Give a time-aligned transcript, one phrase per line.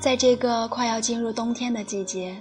[0.00, 2.34] 在这个快要进入冬天的季节，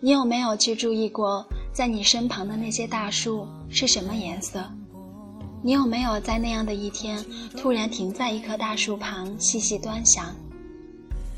[0.00, 4.64] 你有没有去注意过，在你身旁的那些大树是什么颜色？
[5.62, 7.24] 你有没有在那样的一天，
[7.56, 10.34] 突然停在一棵大树旁细细端详？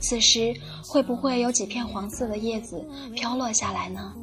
[0.01, 2.83] 此时会不会有几片黄色的叶子
[3.15, 4.15] 飘落下来呢？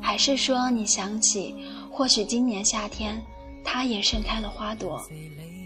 [0.00, 1.54] 还是说你想起，
[1.90, 3.22] 或许今年夏天，
[3.62, 4.98] 它也盛开了花朵，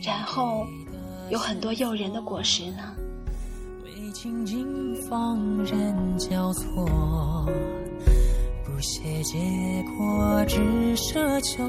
[0.03, 0.67] 然后
[1.31, 2.93] 有很多诱人的果实呢？
[4.23, 6.65] 情景放任交错，
[8.65, 9.37] 不屑结
[9.99, 10.61] 果，只
[10.97, 11.65] 奢求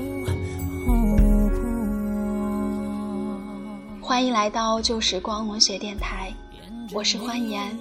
[0.85, 0.93] 后
[3.99, 6.31] 欢迎来到旧时光文学电台，
[6.93, 7.75] 我是欢颜，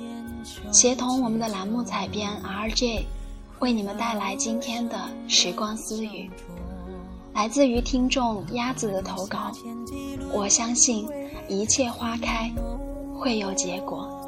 [0.72, 3.04] 协同我们的栏目采编 RJ，
[3.58, 4.98] 为你们带来今天的
[5.28, 6.30] 时光私语，
[7.34, 9.52] 来自于听众鸭子的投稿。
[10.32, 11.06] 我相信
[11.46, 12.50] 一切花开
[13.14, 14.18] 会有结果。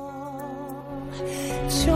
[1.69, 1.93] 秋，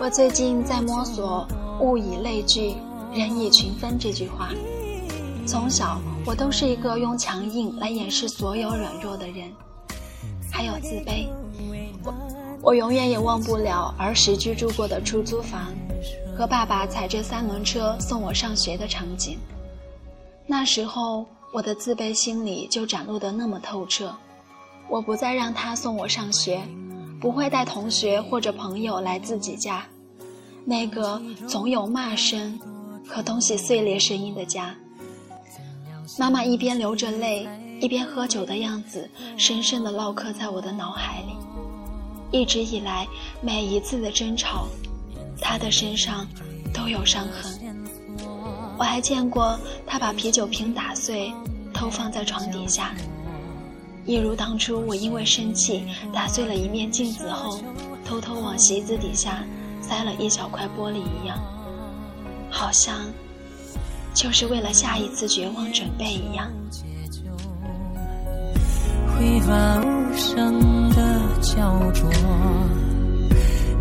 [0.00, 1.48] 我最近在摸索
[1.80, 2.74] “物以类聚，
[3.14, 4.50] 人以群分”这句话。
[5.46, 9.50] 从小，我都是一个用强硬来掩饰所有软弱的人。
[10.54, 11.26] 还有自卑，
[12.04, 12.14] 我
[12.62, 15.74] 我永远也忘不了儿时居住过的出租房，
[16.38, 19.36] 和爸爸踩着三轮车送我上学的场景。
[20.46, 24.14] 那时候我的自卑心理就展露得那么透彻，
[24.88, 26.62] 我不再让他送我上学，
[27.20, 29.84] 不会带同学或者朋友来自己家，
[30.64, 32.60] 那个总有骂声
[33.08, 34.72] 和东西碎裂声音的家。
[36.16, 37.44] 妈妈一边流着泪。
[37.80, 41.36] 一边喝酒的样子，深深地烙刻在我的脑海里。
[42.30, 43.06] 一直以来，
[43.40, 44.66] 每一次的争吵，
[45.40, 46.26] 他的身上
[46.72, 47.76] 都有伤痕。
[48.76, 51.32] 我还见过他把啤酒瓶打碎，
[51.72, 52.92] 偷放在床底下，
[54.04, 57.60] 一如当初我因为生气打碎了一面镜子后，
[58.04, 59.44] 偷偷往席子底下
[59.80, 61.38] 塞了一小块玻璃一样，
[62.50, 62.96] 好像
[64.12, 66.50] 就是为了下一次绝望准备一样。
[69.24, 72.10] 挥发无声的焦灼，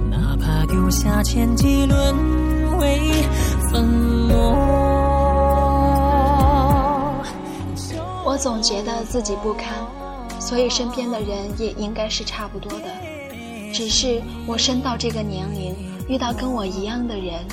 [0.09, 3.11] 哪怕丢下千机沦为
[3.69, 4.37] 粉末。
[8.23, 9.67] 我总觉得自己不堪，
[10.39, 12.85] 所以身边的人也应该是差不多的。
[13.73, 15.75] 只是我身到这个年龄，
[16.07, 17.45] 遇到跟我一样的人，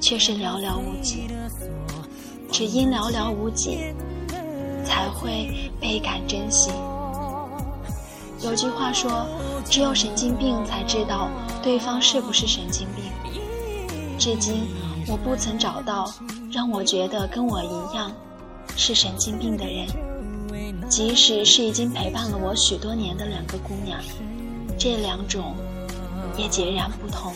[0.00, 1.28] 却是寥寥无几。
[2.52, 3.80] 只因寥寥无几，
[4.84, 6.70] 才会倍感珍惜。
[8.42, 9.26] 有句话说，
[9.70, 11.28] 只有神经病才知道
[11.62, 13.04] 对方是不是神经病。
[14.18, 14.68] 至今，
[15.06, 16.12] 我不曾找到
[16.50, 18.12] 让我觉得跟我一样
[18.76, 19.86] 是神经病的人。
[20.88, 23.98] 即使是已经陪伴了我许多年的两个姑娘，
[24.76, 25.54] 这两种
[26.36, 27.32] 也截然不同。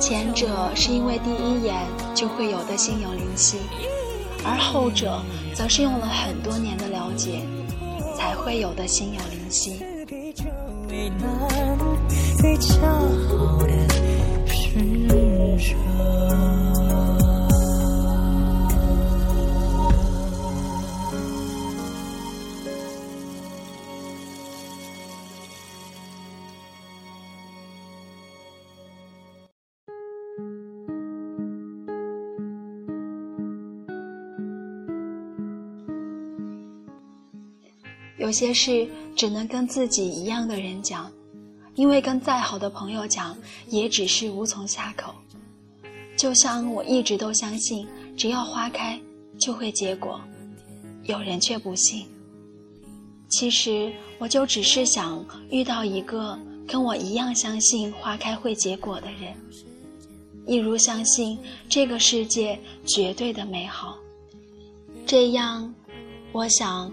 [0.00, 3.58] 前者是因为第一眼就会有的心有灵犀，
[4.44, 5.22] 而后者
[5.54, 7.46] 则是用了很多年的了解。
[8.16, 9.78] 才会有的心有灵犀。
[38.26, 41.08] 有些事只能跟自己一样的人讲，
[41.76, 43.38] 因为跟再好的朋友讲，
[43.68, 45.14] 也只是无从下口。
[46.16, 47.86] 就像我一直都相信，
[48.16, 49.00] 只要花开
[49.38, 50.20] 就会结果，
[51.04, 52.04] 有人却不信。
[53.28, 56.36] 其实我就只是想遇到一个
[56.66, 59.32] 跟我一样相信花开会结果的人，
[60.48, 61.38] 一如相信
[61.68, 63.96] 这个世界绝对的美好。
[65.06, 65.72] 这样，
[66.32, 66.92] 我想。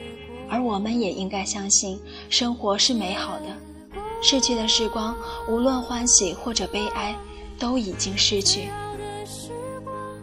[0.51, 1.97] 而我们也应该相信，
[2.29, 3.45] 生活是美好的，
[4.21, 5.15] 逝去的时光，
[5.47, 7.15] 无论欢喜或者悲哀，
[7.57, 8.67] 都已经逝去。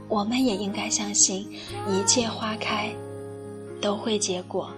[0.06, 1.48] 我们也应该相信，
[1.88, 2.92] 一切花开
[3.80, 4.68] 都会结果。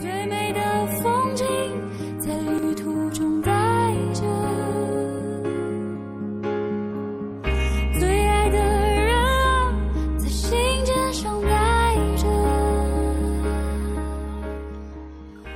[0.00, 0.60] 最美的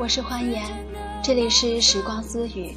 [0.02, 0.64] 我是欢颜，
[1.22, 2.74] 这里是时光私语，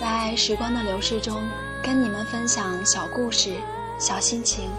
[0.00, 1.42] 在时光的流逝中，
[1.82, 3.52] 跟你们分享小故事。
[3.98, 4.70] 小心情。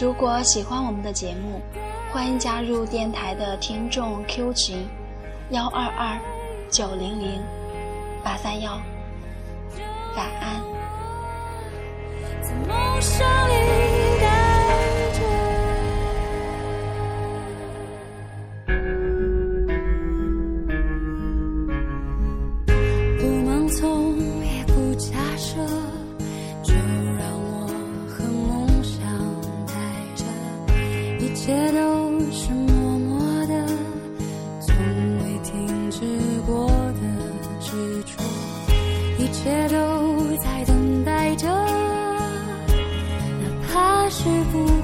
[0.00, 1.60] 如果喜欢我们的节目，
[2.12, 4.86] 欢迎加入电台的听众 Q 群：
[5.50, 6.20] 幺二二
[6.70, 7.42] 九零零
[8.22, 8.80] 八三幺。
[10.16, 10.75] 晚安。
[40.38, 41.72] 在等待着，哪
[43.72, 44.75] 怕是不。